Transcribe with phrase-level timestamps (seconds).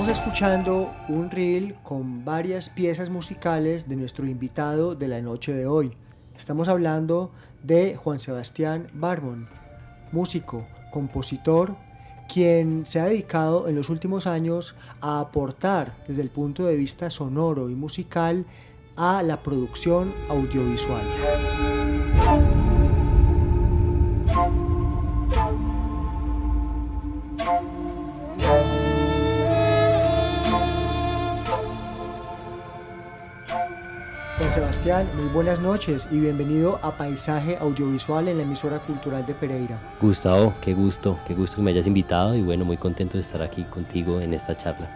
[0.00, 5.66] Estamos escuchando un reel con varias piezas musicales de nuestro invitado de la noche de
[5.66, 5.94] hoy.
[6.34, 9.46] Estamos hablando de Juan Sebastián Barbón,
[10.10, 11.76] músico, compositor,
[12.32, 17.10] quien se ha dedicado en los últimos años a aportar desde el punto de vista
[17.10, 18.46] sonoro y musical
[18.96, 21.04] a la producción audiovisual.
[34.50, 39.78] Sebastián, muy buenas noches y bienvenido a Paisaje Audiovisual en la emisora cultural de Pereira.
[40.00, 43.42] Gustavo, qué gusto, qué gusto que me hayas invitado y bueno, muy contento de estar
[43.42, 44.90] aquí contigo en esta charla.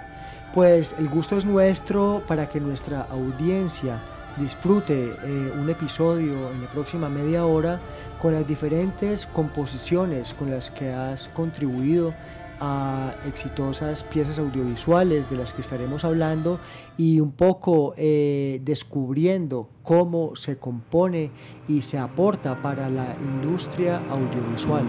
[0.52, 4.00] Pues el gusto es nuestro para que nuestra audiencia
[4.36, 7.78] disfrute eh, un episodio en la próxima media hora
[8.20, 12.12] con las diferentes composiciones con las que has contribuido
[12.60, 16.60] a exitosas piezas audiovisuales de las que estaremos hablando
[16.96, 21.30] y un poco eh, descubriendo cómo se compone
[21.68, 24.84] y se aporta para la industria audiovisual.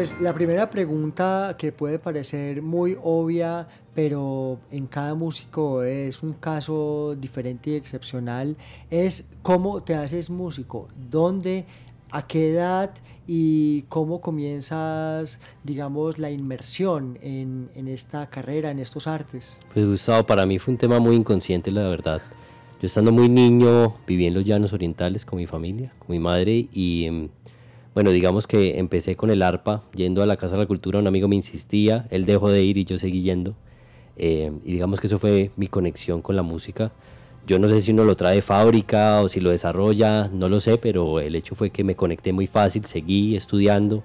[0.00, 6.32] Pues la primera pregunta que puede parecer muy obvia, pero en cada músico es un
[6.32, 8.56] caso diferente y excepcional,
[8.88, 11.66] es cómo te haces músico, dónde,
[12.10, 12.92] a qué edad
[13.26, 19.58] y cómo comienzas, digamos, la inmersión en, en esta carrera, en estos artes.
[19.74, 22.22] Pues Gustavo, para mí fue un tema muy inconsciente, la verdad.
[22.80, 26.70] Yo estando muy niño, viví en los llanos orientales con mi familia, con mi madre
[26.72, 27.28] y...
[27.94, 31.06] bueno, digamos que empecé con el arpa, yendo a la Casa de la Cultura, un
[31.06, 33.54] amigo me insistía, él dejó de ir y yo seguí yendo.
[34.16, 36.92] Eh, y digamos que eso fue mi conexión con la música.
[37.46, 40.60] Yo no sé si uno lo trae de fábrica o si lo desarrolla, no lo
[40.60, 44.04] sé, pero el hecho fue que me conecté muy fácil, seguí estudiando.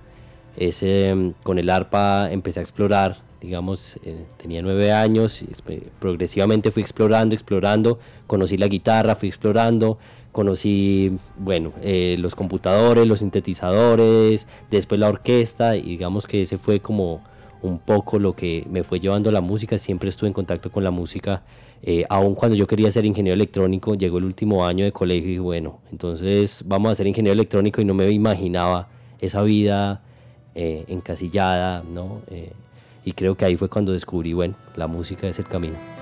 [0.58, 5.48] Ese, con el arpa empecé a explorar, digamos, eh, tenía nueve años, y
[6.00, 10.00] progresivamente fui explorando, explorando, conocí la guitarra, fui explorando,
[10.36, 16.82] conocí, bueno, eh, los computadores, los sintetizadores, después la orquesta, y digamos que ese fue
[16.82, 17.22] como
[17.62, 20.92] un poco lo que me fue llevando la música, siempre estuve en contacto con la
[20.92, 21.44] música,
[21.82, 25.38] eh, aun cuando yo quería ser ingeniero electrónico, llegó el último año de colegio y
[25.38, 28.90] bueno, entonces vamos a ser ingeniero electrónico y no me imaginaba
[29.22, 30.02] esa vida
[30.54, 32.24] eh, encasillada, ¿no?
[32.28, 32.52] Eh,
[33.06, 35.95] y creo que ahí fue cuando descubrí, bueno, la música es el camino.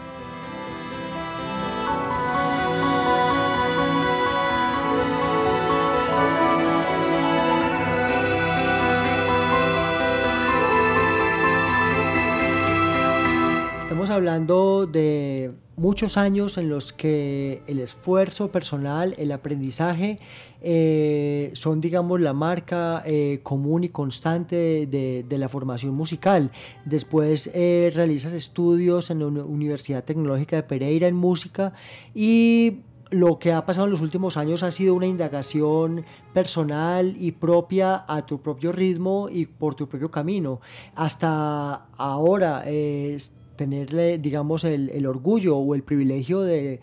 [14.24, 20.20] Hablando de muchos años en los que el esfuerzo personal, el aprendizaje,
[20.62, 26.52] eh, son, digamos, la marca eh, común y constante de, de la formación musical.
[26.86, 31.74] Después eh, realizas estudios en la Uni- Universidad Tecnológica de Pereira en música
[32.16, 32.78] y
[33.10, 38.06] lo que ha pasado en los últimos años ha sido una indagación personal y propia
[38.08, 40.62] a tu propio ritmo y por tu propio camino.
[40.96, 43.18] Hasta ahora eh,
[43.56, 46.82] tenerle, digamos, el, el orgullo o el privilegio de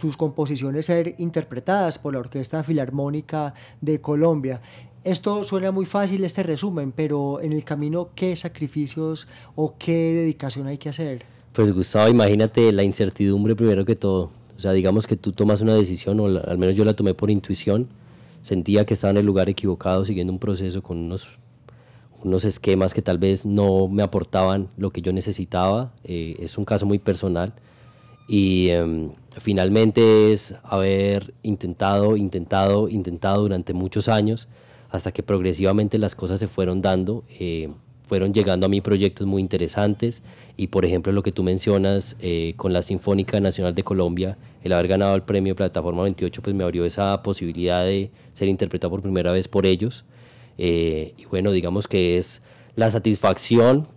[0.00, 4.60] sus composiciones ser interpretadas por la Orquesta Filarmónica de Colombia.
[5.04, 10.66] Esto suena muy fácil este resumen, pero en el camino, ¿qué sacrificios o qué dedicación
[10.66, 11.24] hay que hacer?
[11.52, 14.30] Pues Gustavo, imagínate la incertidumbre primero que todo.
[14.56, 17.30] O sea, digamos que tú tomas una decisión, o al menos yo la tomé por
[17.30, 17.88] intuición,
[18.42, 21.28] sentía que estaba en el lugar equivocado, siguiendo un proceso con unos,
[22.24, 25.92] unos esquemas que tal vez no me aportaban lo que yo necesitaba.
[26.04, 27.52] Eh, es un caso muy personal
[28.26, 34.48] y em, finalmente es haber intentado, intentado, intentado durante muchos años
[34.90, 37.24] hasta que progresivamente las cosas se fueron dando.
[37.38, 37.70] Eh,
[38.04, 40.22] fueron llegando a mí proyectos muy interesantes
[40.58, 44.74] y por ejemplo lo que tú mencionas eh, con la Sinfónica Nacional de Colombia, el
[44.74, 49.00] haber ganado el premio Plataforma 28 pues me abrió esa posibilidad de ser interpretado por
[49.00, 50.04] primera vez por ellos
[50.58, 52.42] eh, y bueno digamos que es
[52.76, 53.88] la satisfacción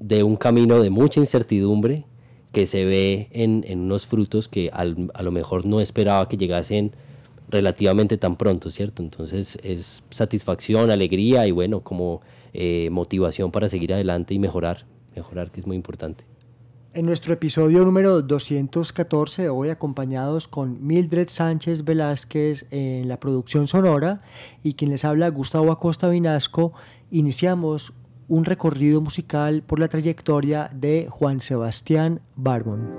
[0.00, 2.04] de un camino de mucha incertidumbre
[2.52, 6.36] que se ve en, en unos frutos que al, a lo mejor no esperaba que
[6.36, 6.92] llegasen
[7.48, 9.02] relativamente tan pronto, ¿cierto?
[9.02, 12.22] Entonces es satisfacción, alegría y bueno, como
[12.54, 16.24] eh, motivación para seguir adelante y mejorar, mejorar que es muy importante.
[16.94, 24.20] En nuestro episodio número 214, hoy acompañados con Mildred Sánchez Velázquez en la producción sonora
[24.62, 26.74] y quien les habla Gustavo Acosta Vinasco,
[27.10, 27.94] iniciamos
[28.28, 32.90] un recorrido musical por la trayectoria de Juan Sebastián Barbón.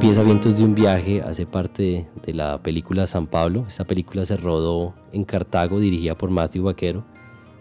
[0.00, 3.64] Pieza Vientos de un viaje hace parte de la película San Pablo.
[3.66, 7.04] Esta película se rodó en Cartago, dirigida por Matthew Vaquero.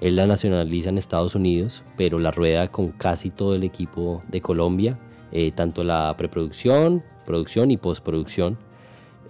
[0.01, 4.41] Él la nacionaliza en Estados Unidos, pero la rueda con casi todo el equipo de
[4.41, 4.99] Colombia,
[5.31, 8.59] eh, tanto la preproducción, producción y postproducción.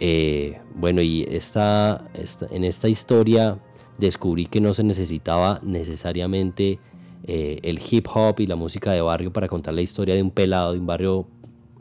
[0.02, 2.10] Eh, bueno, y esta,
[2.52, 3.58] en esta historia
[3.98, 6.80] descubrí que no se necesitaba necesariamente
[7.24, 10.32] eh, el hip hop y la música de barrio para contar la historia de un
[10.32, 11.28] pelado de un barrio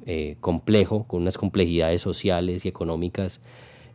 [0.07, 3.41] eh, complejo, con unas complejidades sociales y económicas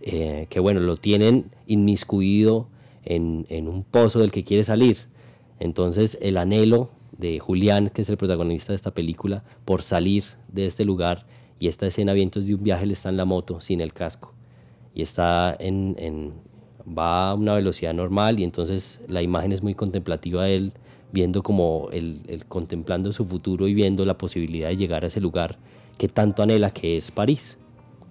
[0.02, 2.68] eh, que, bueno, lo tienen inmiscuido
[3.04, 4.98] en, en, un pozo del que quiere salir.
[5.60, 10.66] Entonces, el anhelo de Julián, que es el protagonista de esta película, por salir de
[10.66, 11.26] este lugar
[11.60, 14.34] y esta escena Vientos de un viaje, le está en la moto sin el casco
[14.94, 16.34] y está en, en
[16.86, 20.74] va a una velocidad normal y entonces la imagen es muy contemplativa de él
[21.12, 25.58] viendo como el, contemplando su futuro y viendo la posibilidad de llegar a ese lugar
[25.98, 27.58] que tanto anhela, que es París.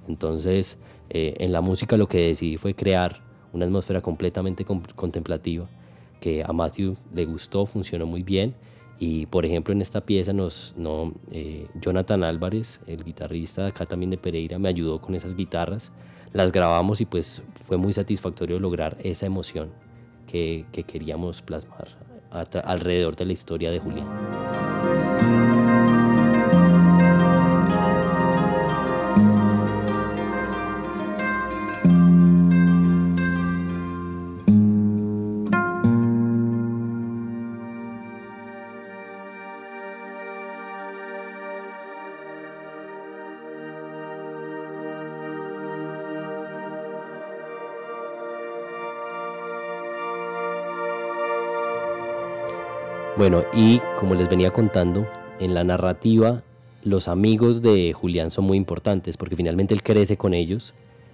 [0.09, 5.69] Entonces, eh, en la música lo que decidí fue crear una atmósfera completamente contemplativa,
[6.21, 8.55] que a Matthew le gustó, funcionó muy bien.
[8.99, 14.11] Y por ejemplo, en esta pieza, nos, no, eh, Jonathan Álvarez, el guitarrista acá también
[14.11, 15.91] de Pereira, me ayudó con esas guitarras.
[16.33, 19.71] Las grabamos y pues fue muy satisfactorio lograr esa emoción
[20.29, 25.60] que queríamos plasmar alrededor de la historia de Julián.
[53.21, 55.07] Bueno, y como les venía contando,
[55.41, 56.43] en la narrativa
[56.85, 60.73] los amigos de Julián son muy importantes porque finalmente él crece con ellos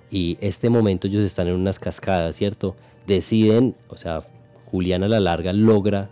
[0.09, 2.77] y este momento ellos están en unas cascadas, ¿cierto?
[3.09, 4.21] Deciden, o sea,
[4.67, 6.09] Julián a la larga logra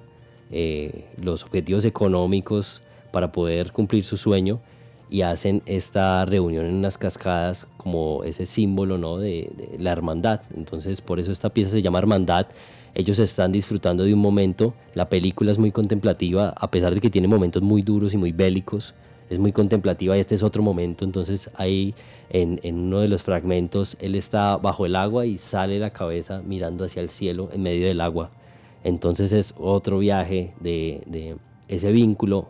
[0.50, 2.80] eh, los objetivos económicos
[3.12, 4.58] para poder cumplir su sueño
[5.10, 9.18] y hacen esta reunión en unas cascadas como ese símbolo ¿no?
[9.18, 10.40] de, de la hermandad.
[10.56, 12.46] Entonces por eso esta pieza se llama Hermandad
[12.94, 17.10] ellos están disfrutando de un momento, la película es muy contemplativa, a pesar de que
[17.10, 18.94] tiene momentos muy duros y muy bélicos,
[19.28, 21.94] es muy contemplativa y este es otro momento, entonces ahí
[22.30, 26.84] en, uno de los fragmentos él está bajo el agua y sale la cabeza mirando
[26.84, 28.30] hacia el cielo en medio del agua.
[28.84, 31.36] Entonces es otro viaje de,
[31.68, 32.48] ese vínculo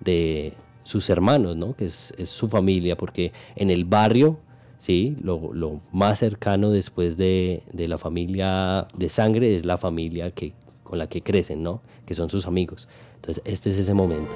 [0.00, 0.52] de
[0.86, 1.74] sus hermanos, ¿no?
[1.74, 4.38] que es, su familia, porque en el barrio
[4.78, 5.16] ¿sí?
[5.20, 10.52] Lo, más cercano después de, de, la familia de sangre es la familia que,
[10.84, 11.80] con la que crecen, ¿no?
[12.06, 12.86] Que son sus amigos.
[13.16, 14.30] Entonces, este es ese momento.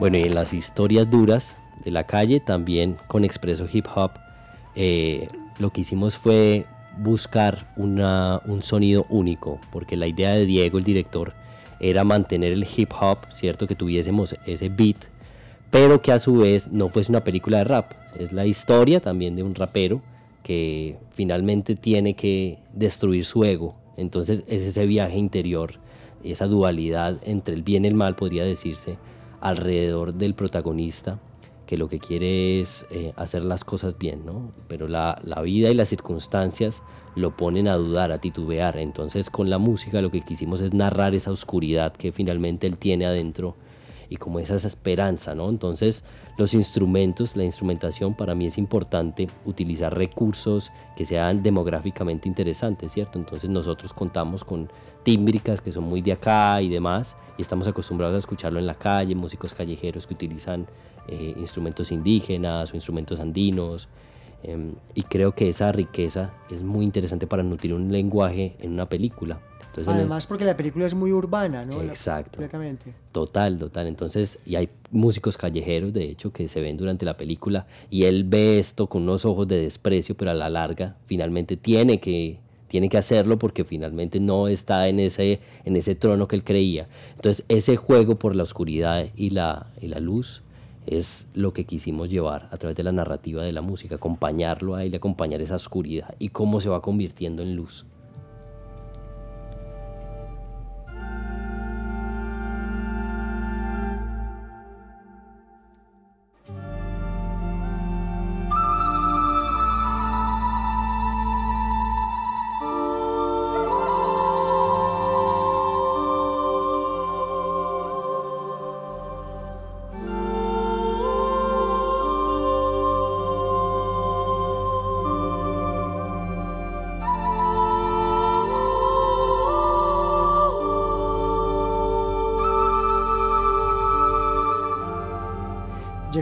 [0.00, 4.12] Bueno, y en las historias duras de la calle, también con Expreso Hip Hop,
[4.74, 5.28] eh,
[5.58, 6.64] lo que hicimos fue
[6.96, 11.34] buscar una, un sonido único, porque la idea de Diego, el director,
[11.80, 13.66] era mantener el hip hop, ¿cierto?
[13.66, 14.96] Que tuviésemos ese beat,
[15.70, 17.92] pero que a su vez no fuese una película de rap.
[18.18, 20.00] Es la historia también de un rapero
[20.42, 23.74] que finalmente tiene que destruir su ego.
[23.98, 25.74] Entonces es ese viaje interior,
[26.24, 28.96] esa dualidad entre el bien y el mal, podría decirse,
[29.40, 31.18] alrededor del protagonista
[31.66, 34.50] que lo que quiere es eh, hacer las cosas bien, ¿no?
[34.66, 36.82] Pero la, la, vida y las circunstancias
[37.14, 38.76] lo ponen a dudar, a titubear.
[38.76, 43.06] Entonces con la música lo que quisimos es narrar esa oscuridad que finalmente él tiene
[43.06, 43.54] adentro
[44.10, 45.48] y como esa, esa esperanza, ¿no?
[45.48, 46.04] Entonces
[46.36, 53.18] los instrumentos, la instrumentación para mí es importante utilizar recursos que sean demográficamente interesantes, ¿cierto?
[53.18, 54.68] Entonces nosotros contamos con
[55.04, 58.74] tímbricas que son muy de acá y demás y estamos acostumbrados a escucharlo en la
[58.74, 60.66] calle, músicos callejeros que utilizan
[61.08, 63.88] eh, instrumentos indígenas o instrumentos andinos.
[64.42, 68.88] Em, y creo que esa riqueza es muy interesante para nutrir un lenguaje en una
[68.88, 69.40] película.
[69.70, 71.80] Entonces, Además, porque la película es muy urbana, ¿no?
[71.82, 72.40] Exacto.
[73.12, 73.86] Total, total.
[73.86, 78.24] Entonces, y hay músicos callejeros, de hecho, que se ven durante la película y él
[78.24, 82.88] ve esto con unos ojos de desprecio, pero a la larga, finalmente tiene que, tiene
[82.88, 86.88] que hacerlo porque finalmente no está en ese, en ese trono que él creía.
[87.14, 90.42] Entonces, ese juego por la oscuridad y la, y la luz
[90.88, 94.84] es lo que quisimos llevar a través de la narrativa de la música, acompañarlo a
[94.84, 97.86] él, acompañar esa oscuridad y cómo se va convirtiendo en luz.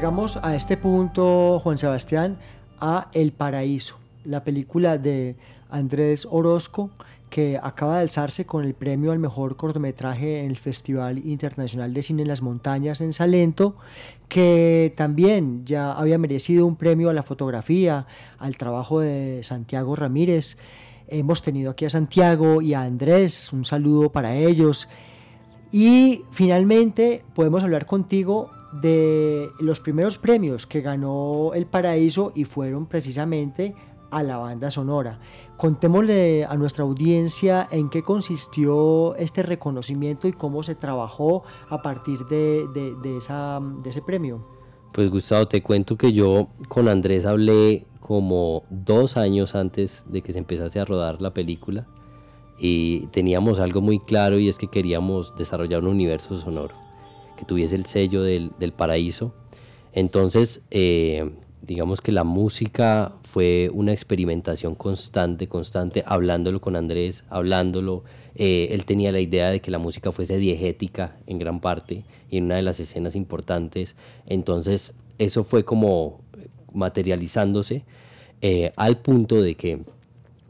[0.08, 2.38] Llegamos a este punto, Juan Sebastián,
[2.80, 5.36] a El Paraíso, la película de
[5.68, 6.88] Andrés Orozco
[7.28, 12.02] que acaba de alzarse con el premio al mejor cortometraje en el Festival Internacional de
[12.02, 13.76] Cine en las Montañas en Salento,
[14.30, 18.06] que también ya había merecido un premio a la fotografía,
[18.38, 20.56] al trabajo de Santiago Ramírez.
[21.08, 24.88] Hemos tenido aquí a Santiago y a Andrés, un saludo para ellos.
[25.70, 32.87] Y finalmente podemos hablar contigo de los primeros premios que ganó El Paraíso y fueron
[32.87, 33.75] precisamente
[34.10, 35.20] a la banda sonora.
[35.56, 42.26] Contémosle a nuestra audiencia en qué consistió este reconocimiento y cómo se trabajó a partir
[42.26, 42.66] de,
[43.16, 44.46] esa, de ese premio.
[44.92, 50.32] Pues Gustavo, te cuento que yo con Andrés hablé como dos años antes de que
[50.32, 51.87] se empezase a rodar la película
[52.58, 56.88] y teníamos algo muy claro y es que queríamos desarrollar un universo sonoro
[57.38, 59.35] que tuviese el sello del, paraíso.
[59.92, 61.30] Entonces, eh,
[61.62, 68.04] digamos que la música fue una experimentación constante, constante, hablándolo con Andrés, hablándolo.
[68.35, 72.38] Eh, él tenía la idea de que la música fuese diegética en gran parte y
[72.38, 73.97] en una de las escenas importantes.
[74.26, 76.21] Entonces, eso fue como
[76.75, 77.85] materializándose
[78.40, 79.80] eh, al punto de que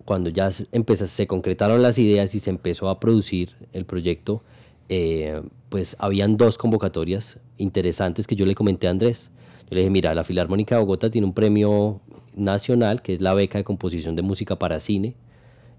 [0.05, 4.43] cuando ya empezó, se concretaron las ideas y se empezó a producir el proyecto,
[4.89, 9.31] eh, pues habían dos convocatorias interesantes que yo le comenté a Andrés.
[9.71, 12.01] Yo le dije, mira, la Filarmónica de Bogotá tiene un premio
[12.35, 15.15] nacional, que es la beca de composición de música para cine.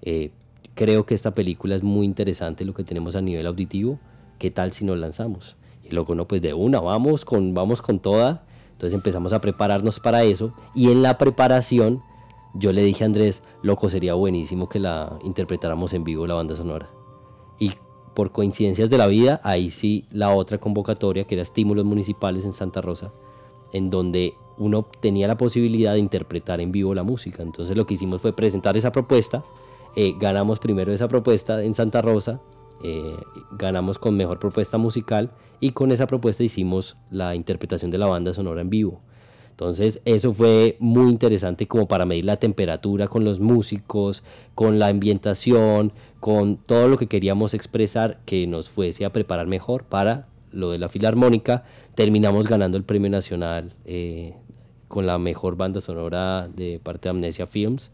[0.02, 0.32] Eh,
[0.76, 4.00] creo que esta película es muy interesante lo que tenemos a nivel auditivo.
[4.38, 5.56] ¿Qué tal si nos lanzamos?
[5.84, 8.46] Y luego, no, pues de una, vamos con, vamos con toda.
[8.74, 10.54] Entonces empezamos a prepararnos para eso.
[10.76, 12.02] Y en la preparación,
[12.54, 16.56] yo le dije a Andrés, loco, sería buenísimo que la interpretáramos en vivo la banda
[16.56, 16.90] sonora.
[17.60, 17.74] Y
[18.20, 22.52] por coincidencias de la vida, ahí sí la otra convocatoria, que era estímulos municipales en
[22.52, 23.14] Santa Rosa,
[23.72, 27.44] en donde uno tenía la posibilidad de interpretar en vivo la música.
[27.44, 29.46] Entonces lo que hicimos fue presentar esa propuesta,
[29.96, 32.42] eh, ganamos primero esa propuesta en Santa Rosa,
[32.84, 33.16] eh,
[33.52, 38.34] ganamos con mejor propuesta musical y con esa propuesta hicimos la interpretación de la banda
[38.34, 39.00] sonora en vivo.
[39.52, 44.24] Entonces eso fue muy interesante como para medir la temperatura con los músicos,
[44.56, 49.84] con la ambientación, con todo lo que queríamos expresar que nos fuese a preparar mejor
[49.84, 51.64] para lo de la filarmónica.
[51.96, 54.34] Terminamos ganando el premio nacional eh,
[54.88, 57.92] con la mejor banda sonora de parte de Amnesia Films,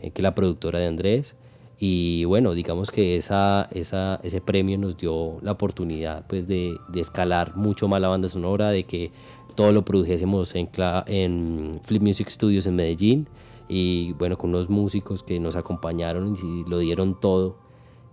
[0.00, 1.34] eh, que es la productora de Andrés.
[1.78, 7.00] Y bueno, digamos que esa, esa, ese premio nos dio la oportunidad pues, de, de,
[7.00, 9.10] escalar mucho más la banda sonora, de que
[9.56, 10.70] todo lo produjésemos en,
[11.06, 13.28] en Flip Music Studios en Medellín
[13.68, 17.56] y bueno, con unos músicos que nos acompañaron y lo dieron todo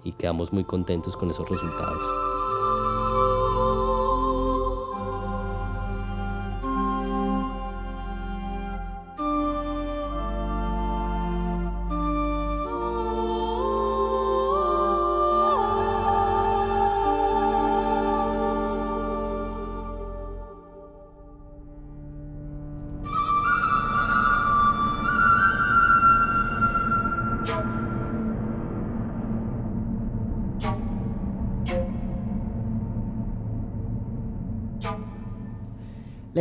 [0.04, 2.31] y quedamos muy contentos con esos resultados.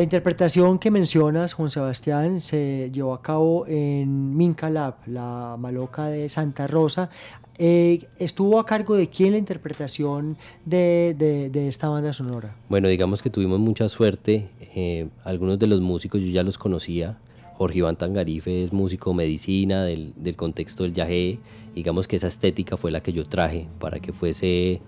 [0.01, 6.07] La interpretación que mencionas, Juan Sebastián, se llevó a cabo en Minca Lab, la maloca
[6.07, 7.11] de Santa Rosa.
[7.59, 12.57] Eh, ¿Estuvo a cargo de quién la interpretación de, esta banda sonora?
[12.71, 14.49] Bueno, digamos que tuvimos mucha suerte.
[14.75, 17.19] Eh, algunos de los músicos yo ya los conocía.
[17.59, 21.41] Jorge Iván Tangarife es músico medicina del, del contexto del yagé.
[21.75, 24.81] Digamos que esa estética fue la que yo traje para que fuese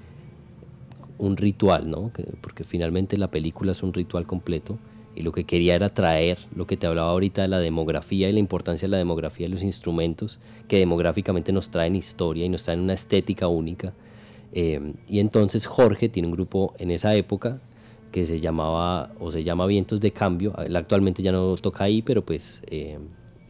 [1.19, 2.11] un ritual, ¿no?
[2.41, 4.79] porque finalmente la película es un ritual completo
[5.15, 8.33] y lo que quería era traer lo que te hablaba ahorita de la demografía y
[8.33, 10.39] la importancia de la demografía de los instrumentos
[10.69, 13.93] que demográficamente nos traen historia y nos traen una estética única.
[14.53, 17.61] Eh, y entonces Jorge tiene un grupo en esa época
[18.11, 20.55] que se llamaba o se llama Vientos de Cambio.
[20.75, 22.99] Actualmente ya no toca ahí, pero pues eh,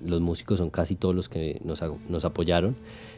[0.04, 2.76] los músicos son casi todos los que nos, nos apoyaron.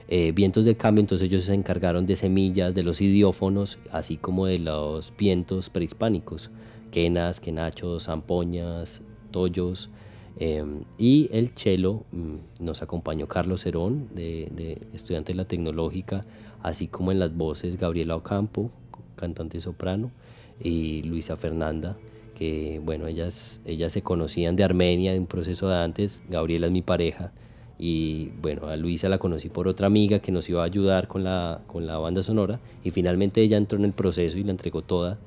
[0.08, 4.44] Eh, vientos de cambio, entonces ellos se encargaron de semillas, de los idiófonos, así como
[4.44, 6.50] de los vientos prehispánicos
[6.94, 9.02] quenas, quenachos, zampoñas,
[9.32, 9.90] tollos.
[10.38, 16.24] Em, y el chelo mm, nos acompañó Carlos Herón, de, estudiante de la tecnológica,
[16.62, 18.70] así como en las voces Gabriela Ocampo,
[19.16, 20.12] cantante soprano,
[20.60, 21.96] y Luisa Fernanda,
[22.36, 26.72] que bueno, ellas, ellas se conocían de Armenia, de un proceso de antes, Gabriela es
[26.72, 27.32] mi pareja,
[27.76, 31.24] y bueno, a Luisa la conocí por otra amiga que nos iba a ayudar con
[31.24, 34.80] la, con la banda sonora, y finalmente ella entró en el proceso y la entregó
[34.82, 35.18] toda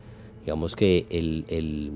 [0.47, 1.91] Digamos que el,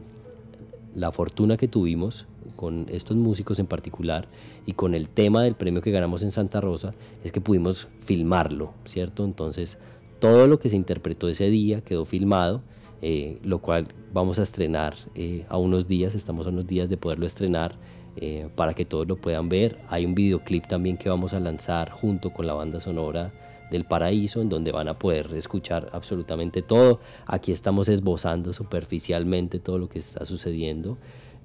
[0.93, 2.25] la fortuna que tuvimos
[2.57, 4.27] con estos músicos en particular
[4.65, 8.73] y con el tema del premio que ganamos en Santa Rosa es que pudimos filmarlo,
[8.83, 9.23] ¿cierto?
[9.23, 9.77] Entonces
[10.19, 12.61] todo lo que se interpretó ese día quedó filmado,
[13.01, 16.97] eh, lo cual vamos a estrenar eh, a unos días, estamos a unos días de
[16.97, 17.75] poderlo estrenar
[18.17, 19.79] eh, para que todos lo puedan ver.
[19.87, 23.31] Hay un videoclip también que vamos a lanzar junto con la banda sonora
[23.71, 26.99] del paraíso, en donde van a poder escuchar absolutamente todo.
[27.25, 30.97] Aquí estamos esbozando superficialmente todo lo que está sucediendo,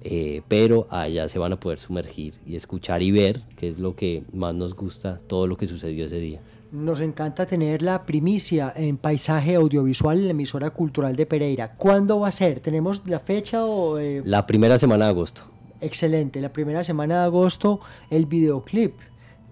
[0.03, 3.95] eh, pero allá se van a poder sumergir y escuchar y ver, que es lo
[3.95, 6.41] que más nos gusta, todo lo que sucedió ese día.
[6.71, 11.75] Nos encanta tener la primicia en paisaje audiovisual en la emisora cultural de Pereira.
[11.77, 12.59] ¿Cuándo va a ser?
[12.59, 13.97] ¿Tenemos la fecha o...?
[13.97, 14.21] Eh?
[14.25, 15.43] La primera semana de agosto.
[15.79, 18.95] Excelente, la primera semana de agosto el videoclip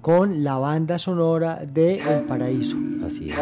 [0.06, 2.78] con la banda sonora de El Paraíso.
[3.04, 3.39] Así es.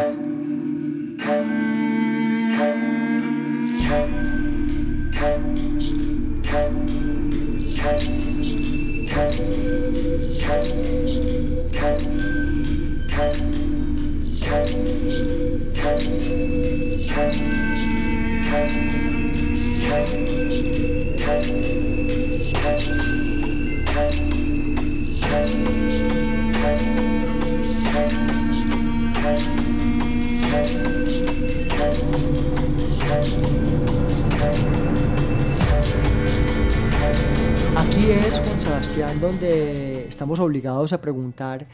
[38.64, 41.66] Sebastián, donde estamos obligados a preguntar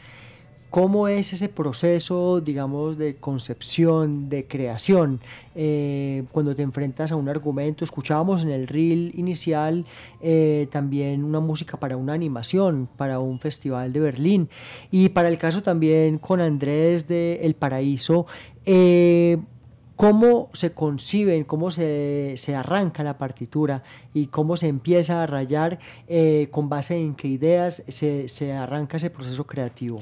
[0.69, 5.21] cómo es ese proceso, digamos, de concepción, de creación,
[5.55, 7.85] eh, cuando te enfrentas a un argumento.
[7.85, 9.85] Escuchábamos en el reel inicial
[10.19, 14.49] eh, también una música para una animación, para un festival de Berlín.
[14.91, 18.25] Y para el caso también con Andrés de El Paraíso,
[18.65, 19.37] eh,
[20.01, 23.83] cómo se conciben, cómo se, arranca la partitura
[24.15, 29.11] y cómo se empieza a rayar, eh, con base en qué ideas se, arranca ese
[29.11, 30.01] proceso creativo.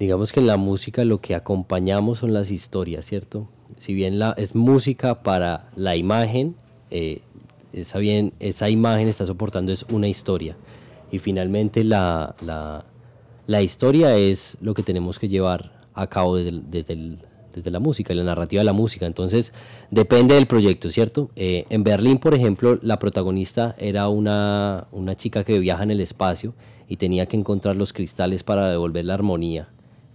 [0.00, 3.48] Digamos que en la música lo que acompañamos son las historias, ¿cierto?
[3.78, 6.56] Si bien la, es música para la imagen,
[6.90, 7.22] eh,
[7.72, 10.56] esa, bien, esa imagen está soportando es una historia.
[11.12, 12.34] Y finalmente la,
[13.62, 17.20] historia es lo que tenemos que llevar a cabo desde el
[17.56, 19.06] desde la música y la narrativa de la música.
[19.06, 19.52] Entonces,
[19.90, 21.30] depende del proyecto, ¿cierto?
[21.34, 26.00] Eh, en Berlín, por ejemplo, la protagonista era una, una chica que viaja en el
[26.00, 26.54] espacio
[26.88, 29.68] y tenía que encontrar los cristales para devolver la armonía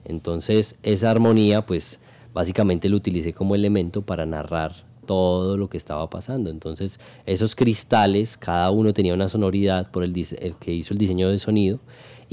[0.06, 2.00] Entonces esa armonía pues
[2.34, 6.50] básicamente lo utilicé como elemento para narrar todo lo que estaba pasando.
[6.50, 10.14] Entonces esos cristales, cada uno tenía una sonoridad por el,
[10.60, 11.80] que hizo el diseño de sonido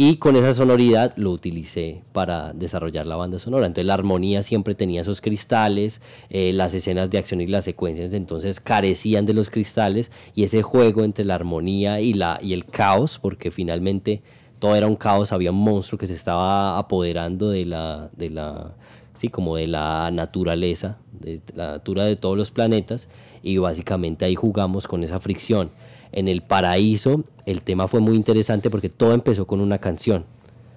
[0.00, 3.66] y con esa sonoridad lo utilicé para desarrollar la banda sonora.
[3.66, 6.00] Entonces la armonía siempre tenía esos cristales,
[6.30, 10.62] eh, las escenas de acción y las secuencias entonces carecían de los cristales y ese
[10.62, 14.22] juego entre la armonía y, la, y el caos, porque finalmente
[14.60, 18.74] todo era un caos, había un monstruo que se estaba apoderando de la, de la,
[19.18, 23.08] sí, como de la naturaleza, de la natura de todos los planetas
[23.42, 25.70] y básicamente ahí jugamos con esa fricción
[26.12, 30.26] en el paraíso el tema fue muy interesante porque todo empezó con una canción,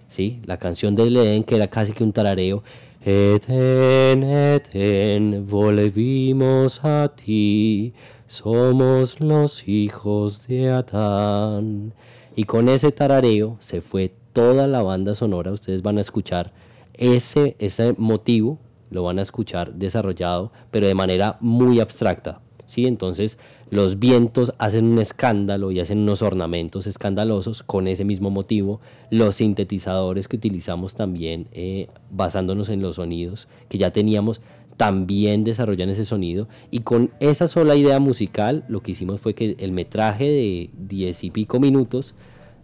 [0.08, 0.40] ¿sí?
[0.46, 2.64] La canción del Edén que era casi que un tarareo.
[3.04, 7.94] Eden, Eden, volvimos a ti,
[8.26, 11.94] somos los hijos de Adán.
[12.38, 16.54] Y con ese tarareo se fue toda la banda sonora, ustedes van a escuchar
[16.94, 22.42] ese, ese motivo, lo van a escuchar desarrollado, pero de manera muy abstracta.
[22.66, 22.86] ¿sí?
[22.86, 23.38] Entonces
[23.70, 28.82] los vientos hacen un escándalo y hacen unos ornamentos escandalosos con ese mismo motivo.
[29.10, 34.42] Los sintetizadores que utilizamos también eh, basándonos en los sonidos que ya teníamos
[34.78, 39.56] también desarrollan ese sonido y con esa sola idea musical lo que hicimos fue que
[39.60, 42.16] el metraje de diez y pico minutos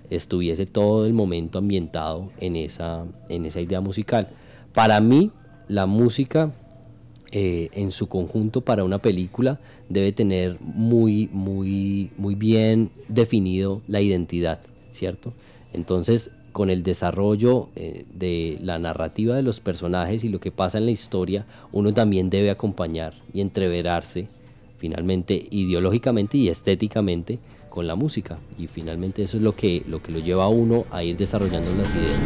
[0.09, 4.29] estuviese todo el momento ambientado en esa, en esa idea musical.
[4.73, 5.31] Para mí
[5.67, 6.51] la música
[7.31, 13.99] eh, en su conjunto para una película debe tener muy, muy, muy bien definido la
[13.99, 15.33] identidad, ¿cierto?
[15.73, 20.77] Entonces, con el desarrollo eh, de la narrativa de los personajes y lo que pasa
[20.77, 24.29] en la historia, uno también debe acompañar y entreverarse
[24.77, 30.11] finalmente ideológicamente y estéticamente con la música y finalmente eso es lo que lo que
[30.11, 32.19] lo lleva a uno a ir desarrollando las ideas.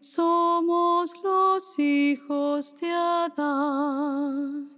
[0.00, 4.68] Somos los hijos de Adán.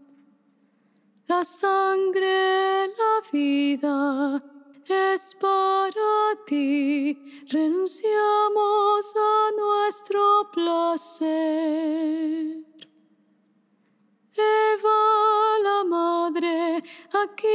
[1.26, 4.42] La sangre, la vida
[4.86, 7.16] es para ti,
[7.48, 11.32] renunciamos a nuestro placer.
[14.34, 16.82] Eva, la madre,
[17.22, 17.51] aquí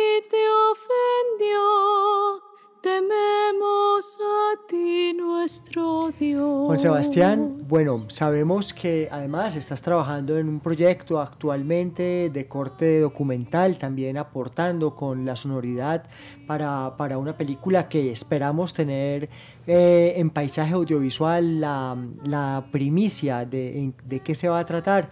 [6.67, 13.77] Juan Sebastián, bueno, sabemos que además estás trabajando en un proyecto actualmente de corte documental,
[13.77, 16.03] también aportando con la sonoridad
[16.45, 19.29] para, para una película que esperamos tener
[19.65, 25.09] eh, en paisaje audiovisual la, la primicia de, de qué se va a tratar.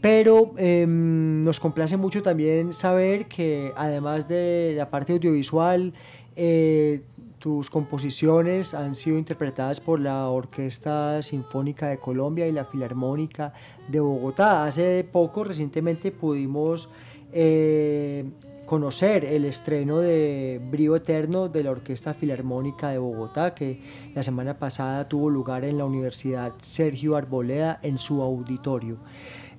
[0.00, 5.94] Pero em, nos complace mucho también saber que además de la parte audiovisual,
[6.36, 7.02] eh,
[7.46, 13.52] tus composiciones han sido interpretadas por la Orquesta Sinfónica de Colombia y la Filarmónica
[13.86, 14.64] de Bogotá.
[14.64, 16.88] Hace poco, recientemente, pudimos
[17.32, 18.24] eh,
[18.64, 23.80] conocer el estreno de Brío Eterno de la Orquesta Filarmónica de Bogotá, que
[24.12, 28.96] la semana pasada tuvo lugar en la Universidad Sergio Arboleda en su auditorio.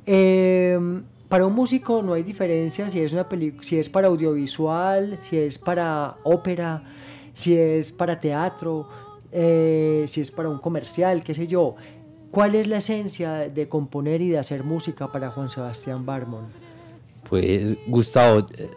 [0.06, 0.78] Eh,
[1.30, 3.26] para un músico no hay diferencia si es, una
[3.62, 6.84] si es para audiovisual, si es para ópera,
[7.38, 8.90] si es para teatro,
[9.32, 11.76] eh, si es para un comercial, qué sé yo.
[12.32, 16.46] ¿Cuál es la esencia de componer y de hacer música para Juan Sebastián Barmon?
[17.30, 18.70] Pues Gustavo, eh,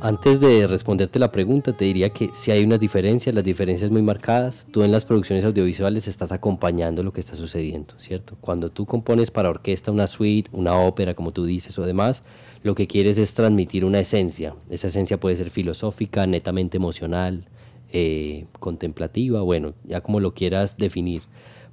[0.00, 4.02] antes de responderte la pregunta, te diría que si hay unas diferencias, las diferencias muy
[4.02, 4.66] marcadas.
[4.72, 8.36] Tú en las producciones audiovisuales estás acompañando lo que está sucediendo, ¿cierto?
[8.40, 12.24] Cuando tú compones para orquesta una suite, una ópera, como tú dices, o demás,
[12.64, 14.54] lo que quieres es transmitir una esencia.
[14.68, 17.46] Esa esencia puede ser filosófica, netamente emocional,
[17.92, 21.22] eh, contemplativa, bueno, ya como lo quieras definir.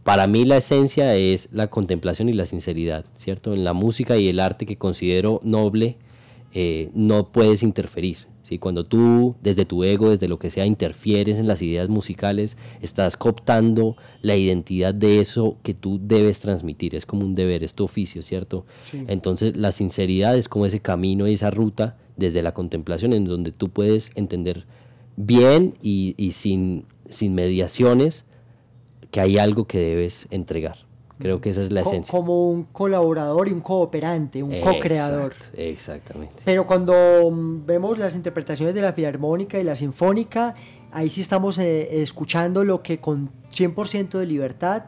[0.03, 3.53] Para mí la esencia es la contemplación y la sinceridad, ¿cierto?
[3.53, 5.97] En la música y el arte que considero noble,
[6.53, 8.19] eh, no puedes interferir.
[8.41, 8.57] ¿sí?
[8.57, 13.17] Cuando tú, desde tu ego, desde lo que sea, interfieres en las ideas musicales, estás
[13.17, 16.95] cooptando la identidad de eso que tú debes transmitir.
[16.95, 18.65] Es como un deber, es tu oficio, ¿cierto?
[19.07, 23.51] Entonces, la sinceridad es como ese camino y esa ruta desde la contemplación en donde
[23.51, 24.65] tú puedes entender
[25.17, 28.25] bien y, sin, sin mediaciones
[29.11, 30.87] que hay algo que debes entregar
[31.19, 32.11] Creo que esa es la Co- esencia.
[32.11, 35.33] Como un colaborador y un cooperante, un co-creador.
[35.55, 36.35] Exactamente.
[36.45, 36.93] Pero cuando
[37.31, 40.53] mm, vemos las interpretaciones de la filarmónica y la sinfónica,
[40.91, 44.83] ahí sí estamos eh, escuchando lo que con 100% de libertad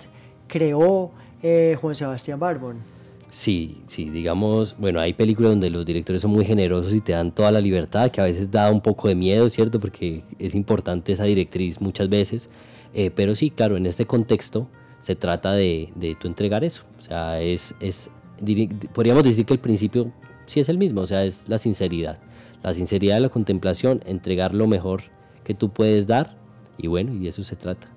[0.47, 1.09] creó
[1.41, 2.77] eh, Juan Sebastián Barbón.
[3.31, 7.31] Sí, sí, digamos, bueno, hay películas donde los directores son muy generosos y te dan
[7.31, 9.79] toda la libertad, que a veces da un poco de miedo, ¿cierto?
[9.79, 12.49] Porque es importante esa directriz muchas veces.
[12.93, 14.67] Eh, pero sí, claro, en este contexto
[15.01, 16.83] se trata de, de tú entregar eso.
[16.97, 18.09] O sea, es, es,
[18.93, 20.11] podríamos decir que el principio
[20.47, 22.17] sí es el mismo, o sea, es la sinceridad.
[22.63, 25.03] La sinceridad de la contemplación, entregar lo mejor
[25.43, 26.35] que tú puedes dar
[26.77, 27.87] y bueno, y de eso se trata.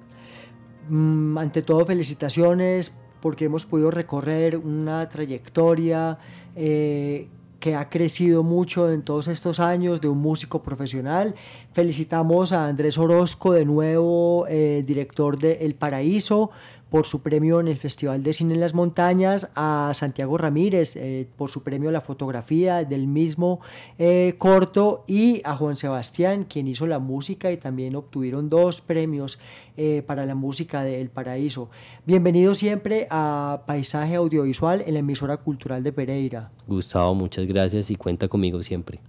[0.88, 6.18] Mm, ante todo, felicitaciones porque hemos podido recorrer una trayectoria
[6.56, 7.28] eh,
[7.60, 11.36] que ha crecido mucho en todos estos años de un músico profesional.
[11.72, 16.50] Felicitamos a Andrés Orozco, de nuevo eh, director de El Paraíso,
[16.92, 21.26] por su premio en el Festival de Cine en las Montañas, a Santiago Ramírez eh,
[21.38, 23.60] por su premio a la fotografía del mismo
[23.98, 29.38] eh, corto y a Juan Sebastián, quien hizo la música y también obtuvieron dos premios
[29.78, 31.70] eh, para la música de El Paraíso.
[32.04, 36.50] Bienvenido siempre a Paisaje Audiovisual en la emisora cultural de Pereira.
[36.68, 39.00] Gustavo, muchas gracias y cuenta conmigo siempre.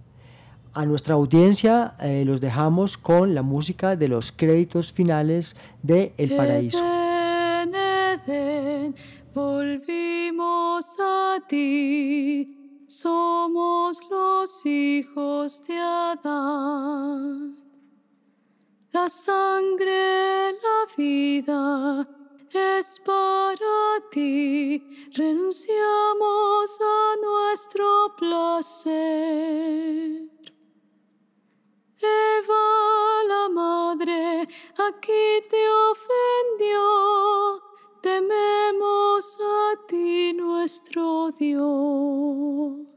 [0.72, 6.34] A nuestra audiencia eh, los dejamos con la música de los créditos finales de El
[6.34, 7.03] Paraíso.
[10.98, 17.56] A ti, somos los hijos de Adán.
[18.92, 22.08] La sangre, la vida
[22.50, 24.82] es para ti,
[25.12, 28.94] renunciamos a nuestro placer.
[32.00, 37.73] Eva, la madre, aquí te ofendió
[38.04, 42.93] tememos a ti nuestro Dios.